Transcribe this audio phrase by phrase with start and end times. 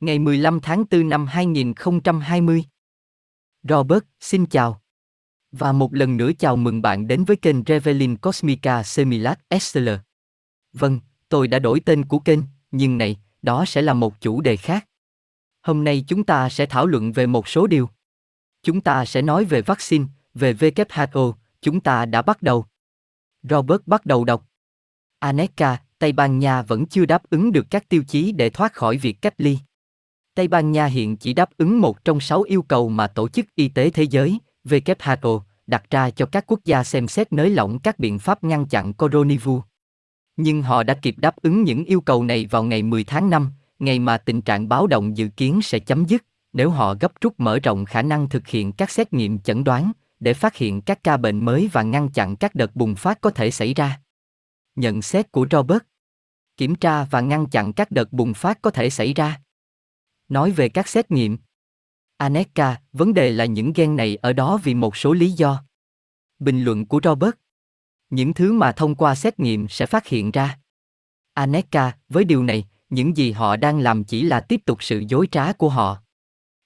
[0.00, 2.64] Ngày 15 tháng 4 năm 2020.
[3.62, 4.82] Robert, xin chào.
[5.52, 9.88] Và một lần nữa chào mừng bạn đến với kênh Revelin Cosmica Semilat SL.
[10.72, 12.38] Vâng, tôi đã đổi tên của kênh,
[12.70, 14.88] nhưng này, đó sẽ là một chủ đề khác.
[15.62, 17.88] Hôm nay chúng ta sẽ thảo luận về một số điều.
[18.62, 20.04] Chúng ta sẽ nói về vaccine,
[20.34, 22.66] về WHO, chúng ta đã bắt đầu.
[23.42, 24.46] Robert bắt đầu đọc.
[25.18, 28.96] Aneka, Tây Ban Nha vẫn chưa đáp ứng được các tiêu chí để thoát khỏi
[28.96, 29.58] việc cách ly.
[30.36, 33.46] Tây Ban Nha hiện chỉ đáp ứng một trong sáu yêu cầu mà Tổ chức
[33.54, 37.78] Y tế Thế giới, WHO, đặt ra cho các quốc gia xem xét nới lỏng
[37.78, 39.62] các biện pháp ngăn chặn coronavirus.
[40.36, 43.50] Nhưng họ đã kịp đáp ứng những yêu cầu này vào ngày 10 tháng 5,
[43.78, 47.34] ngày mà tình trạng báo động dự kiến sẽ chấm dứt, nếu họ gấp rút
[47.38, 51.04] mở rộng khả năng thực hiện các xét nghiệm chẩn đoán, để phát hiện các
[51.04, 54.00] ca bệnh mới và ngăn chặn các đợt bùng phát có thể xảy ra.
[54.76, 55.82] Nhận xét của Robert
[56.56, 59.40] Kiểm tra và ngăn chặn các đợt bùng phát có thể xảy ra.
[60.28, 61.38] Nói về các xét nghiệm.
[62.16, 65.64] Aneka, vấn đề là những gen này ở đó vì một số lý do.
[66.38, 67.34] Bình luận của Robert.
[68.10, 70.58] Những thứ mà thông qua xét nghiệm sẽ phát hiện ra.
[71.34, 75.28] Aneka, với điều này, những gì họ đang làm chỉ là tiếp tục sự dối
[75.30, 75.98] trá của họ.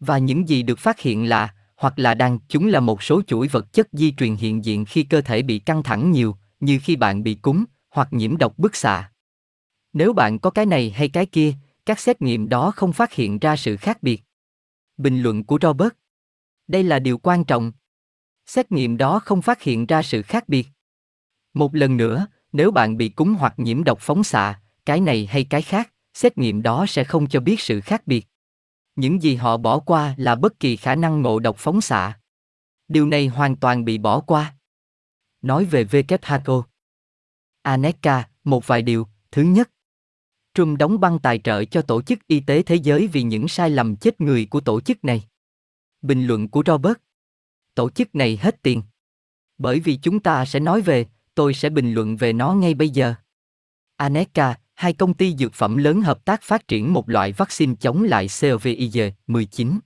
[0.00, 3.48] Và những gì được phát hiện là, hoặc là đang, chúng là một số chuỗi
[3.48, 6.96] vật chất di truyền hiện diện khi cơ thể bị căng thẳng nhiều, như khi
[6.96, 9.10] bạn bị cúm, hoặc nhiễm độc bức xạ.
[9.92, 11.54] Nếu bạn có cái này hay cái kia,
[11.86, 14.22] các xét nghiệm đó không phát hiện ra sự khác biệt.
[14.96, 15.92] Bình luận của Robert.
[16.66, 17.72] Đây là điều quan trọng.
[18.46, 20.68] Xét nghiệm đó không phát hiện ra sự khác biệt.
[21.54, 25.44] Một lần nữa, nếu bạn bị cúm hoặc nhiễm độc phóng xạ, cái này hay
[25.44, 28.26] cái khác, xét nghiệm đó sẽ không cho biết sự khác biệt.
[28.96, 32.18] Những gì họ bỏ qua là bất kỳ khả năng ngộ độc phóng xạ.
[32.88, 34.54] Điều này hoàn toàn bị bỏ qua.
[35.42, 36.62] Nói về WHO.
[37.62, 39.06] Aneka, một vài điều.
[39.30, 39.70] Thứ nhất,
[40.54, 43.70] Trump đóng băng tài trợ cho Tổ chức Y tế Thế giới vì những sai
[43.70, 45.22] lầm chết người của tổ chức này.
[46.02, 46.96] Bình luận của Robert.
[47.74, 48.82] Tổ chức này hết tiền.
[49.58, 52.90] Bởi vì chúng ta sẽ nói về, tôi sẽ bình luận về nó ngay bây
[52.90, 53.14] giờ.
[53.96, 58.02] Aneka, hai công ty dược phẩm lớn hợp tác phát triển một loại vaccine chống
[58.02, 59.78] lại COVID-19.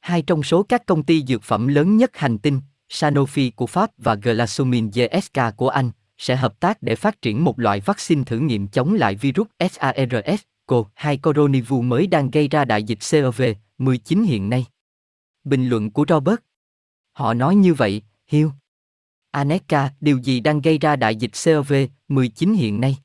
[0.00, 3.90] Hai trong số các công ty dược phẩm lớn nhất hành tinh, Sanofi của Pháp
[3.98, 8.38] và GlaxoSmithKline GSK của Anh, sẽ hợp tác để phát triển một loại vaccine thử
[8.38, 14.66] nghiệm chống lại virus SARS-CoV-2 coronavirus mới đang gây ra đại dịch COVID-19 hiện nay.
[15.44, 16.36] Bình luận của Robert.
[17.12, 18.48] Họ nói như vậy, Hill.
[19.30, 22.96] Aneka, điều gì đang gây ra đại dịch COVID-19 hiện nay?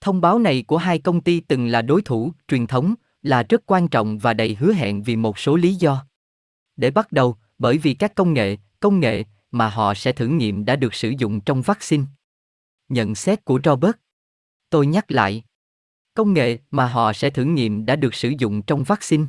[0.00, 3.62] Thông báo này của hai công ty từng là đối thủ truyền thống là rất
[3.66, 6.06] quan trọng và đầy hứa hẹn vì một số lý do.
[6.76, 10.64] Để bắt đầu, bởi vì các công nghệ, công nghệ mà họ sẽ thử nghiệm
[10.64, 12.04] đã được sử dụng trong vaccine.
[12.90, 13.96] Nhận xét của Robert.
[14.70, 15.44] Tôi nhắc lại.
[16.14, 19.24] Công nghệ mà họ sẽ thử nghiệm đã được sử dụng trong vaccine.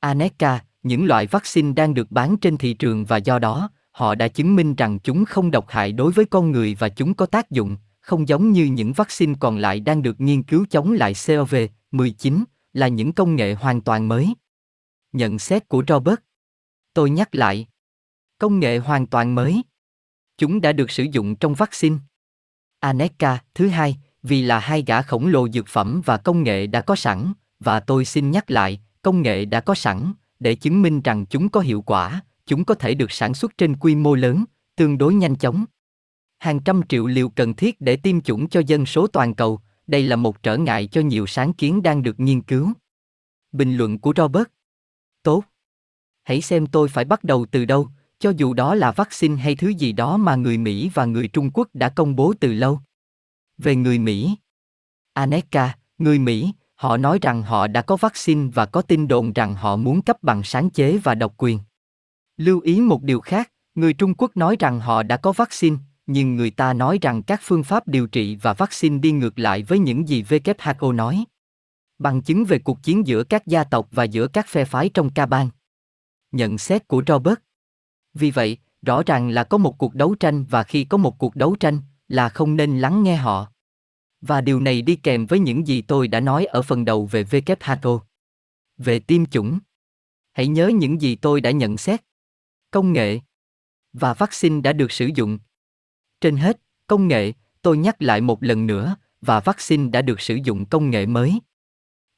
[0.00, 4.28] Aneka, những loại vaccine đang được bán trên thị trường và do đó, họ đã
[4.28, 7.50] chứng minh rằng chúng không độc hại đối với con người và chúng có tác
[7.50, 12.44] dụng, không giống như những vaccine còn lại đang được nghiên cứu chống lại COVID-19,
[12.72, 14.34] là những công nghệ hoàn toàn mới.
[15.12, 16.20] Nhận xét của Robert.
[16.94, 17.66] Tôi nhắc lại.
[18.38, 19.62] Công nghệ hoàn toàn mới.
[20.38, 21.96] Chúng đã được sử dụng trong vaccine.
[22.82, 26.80] Aneka, thứ hai, vì là hai gã khổng lồ dược phẩm và công nghệ đã
[26.80, 31.00] có sẵn, và tôi xin nhắc lại, công nghệ đã có sẵn, để chứng minh
[31.00, 34.44] rằng chúng có hiệu quả, chúng có thể được sản xuất trên quy mô lớn,
[34.76, 35.64] tương đối nhanh chóng.
[36.38, 40.02] Hàng trăm triệu liều cần thiết để tiêm chủng cho dân số toàn cầu, đây
[40.02, 42.72] là một trở ngại cho nhiều sáng kiến đang được nghiên cứu.
[43.52, 44.46] Bình luận của Robert.
[45.22, 45.44] Tốt.
[46.22, 47.88] Hãy xem tôi phải bắt đầu từ đâu,
[48.22, 51.50] cho dù đó là vaccine hay thứ gì đó mà người Mỹ và người Trung
[51.54, 52.80] Quốc đã công bố từ lâu.
[53.58, 54.36] Về người Mỹ,
[55.12, 59.54] Aneka, người Mỹ, họ nói rằng họ đã có vaccine và có tin đồn rằng
[59.54, 61.58] họ muốn cấp bằng sáng chế và độc quyền.
[62.36, 66.36] Lưu ý một điều khác, người Trung Quốc nói rằng họ đã có vaccine, nhưng
[66.36, 69.78] người ta nói rằng các phương pháp điều trị và vaccine đi ngược lại với
[69.78, 71.24] những gì WHO nói.
[71.98, 75.10] Bằng chứng về cuộc chiến giữa các gia tộc và giữa các phe phái trong
[75.10, 75.48] ca bang.
[76.32, 77.38] Nhận xét của Robert
[78.14, 81.36] vì vậy, rõ ràng là có một cuộc đấu tranh và khi có một cuộc
[81.36, 81.78] đấu tranh,
[82.08, 83.52] là không nên lắng nghe họ.
[84.20, 87.22] Và điều này đi kèm với những gì tôi đã nói ở phần đầu về
[87.22, 88.00] WHO.
[88.78, 89.58] Về tiêm chủng.
[90.32, 92.02] Hãy nhớ những gì tôi đã nhận xét.
[92.70, 93.20] Công nghệ
[93.92, 95.38] và vaccine đã được sử dụng.
[96.20, 97.32] Trên hết, công nghệ,
[97.62, 101.40] tôi nhắc lại một lần nữa, và vaccine đã được sử dụng công nghệ mới.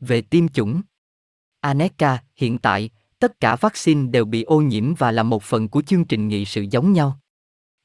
[0.00, 0.82] Về tiêm chủng.
[1.60, 2.90] Aneka, hiện tại,
[3.22, 6.44] tất cả vaccine đều bị ô nhiễm và là một phần của chương trình nghị
[6.44, 7.18] sự giống nhau.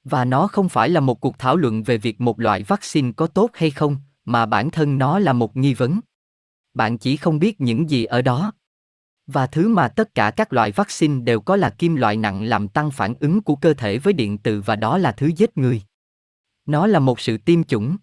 [0.04, 3.28] Và nó không phải là một cuộc thảo luận về việc một loại vaccine có
[3.28, 6.00] tốt hay không, mà bản thân nó là một nghi vấn.
[6.74, 8.52] Bạn chỉ không biết những gì ở đó.
[9.28, 12.68] Và thứ mà tất cả các loại vaccine đều có là kim loại nặng làm
[12.68, 15.82] tăng phản ứng của cơ thể với điện từ và đó là thứ giết người.
[16.66, 17.98] Nó là một sự tiêm chủng.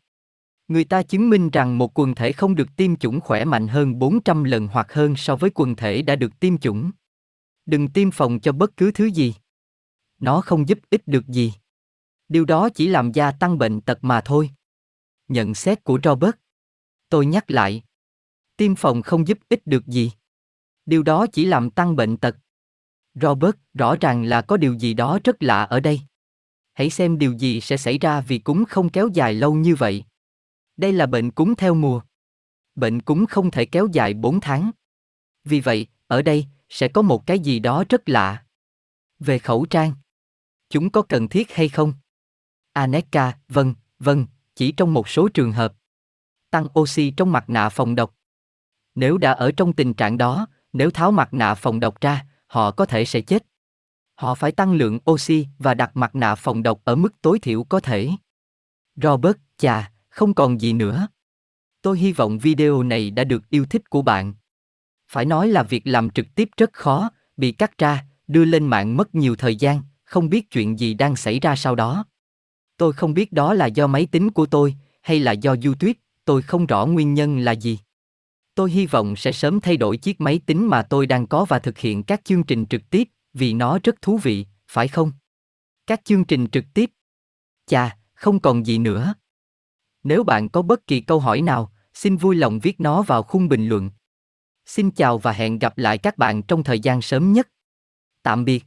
[0.68, 3.98] Người ta chứng minh rằng một quần thể không được tiêm chủng khỏe mạnh hơn
[3.98, 6.90] 400 lần hoặc hơn so với quần thể đã được tiêm chủng.
[7.66, 9.34] Đừng tiêm phòng cho bất cứ thứ gì.
[10.20, 11.52] Nó không giúp ích được gì.
[12.28, 14.50] Điều đó chỉ làm gia tăng bệnh tật mà thôi.
[15.28, 16.34] Nhận xét của Robert.
[17.08, 17.82] Tôi nhắc lại.
[18.56, 20.12] Tiêm phòng không giúp ích được gì.
[20.86, 22.36] Điều đó chỉ làm tăng bệnh tật.
[23.14, 26.00] Robert, rõ ràng là có điều gì đó rất lạ ở đây.
[26.72, 30.04] Hãy xem điều gì sẽ xảy ra vì cúm không kéo dài lâu như vậy.
[30.76, 32.00] Đây là bệnh cúm theo mùa.
[32.74, 34.70] Bệnh cúm không thể kéo dài 4 tháng.
[35.44, 38.44] Vì vậy, ở đây, sẽ có một cái gì đó rất lạ.
[39.18, 39.92] Về khẩu trang.
[40.70, 41.92] Chúng có cần thiết hay không?
[42.72, 45.74] Aneka, vâng, vâng, chỉ trong một số trường hợp.
[46.50, 48.14] Tăng oxy trong mặt nạ phòng độc.
[48.94, 52.70] Nếu đã ở trong tình trạng đó, nếu tháo mặt nạ phòng độc ra, họ
[52.70, 53.46] có thể sẽ chết.
[54.14, 57.64] Họ phải tăng lượng oxy và đặt mặt nạ phòng độc ở mức tối thiểu
[57.64, 58.10] có thể.
[58.96, 61.08] Robert, chà, không còn gì nữa.
[61.82, 64.34] Tôi hy vọng video này đã được yêu thích của bạn.
[65.14, 68.96] Phải nói là việc làm trực tiếp rất khó, bị cắt ra, đưa lên mạng
[68.96, 72.04] mất nhiều thời gian, không biết chuyện gì đang xảy ra sau đó.
[72.76, 75.92] Tôi không biết đó là do máy tính của tôi, hay là do YouTube,
[76.24, 77.78] tôi không rõ nguyên nhân là gì.
[78.54, 81.58] Tôi hy vọng sẽ sớm thay đổi chiếc máy tính mà tôi đang có và
[81.58, 85.12] thực hiện các chương trình trực tiếp, vì nó rất thú vị, phải không?
[85.86, 86.90] Các chương trình trực tiếp.
[87.66, 89.14] Chà, không còn gì nữa.
[90.04, 93.48] Nếu bạn có bất kỳ câu hỏi nào, xin vui lòng viết nó vào khung
[93.48, 93.90] bình luận.
[94.66, 97.48] Xin chào và hẹn gặp lại các bạn trong thời gian sớm nhất.
[98.22, 98.64] Tạm biệt.